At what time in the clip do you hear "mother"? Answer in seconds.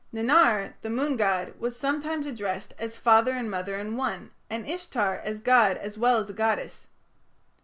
3.51-3.77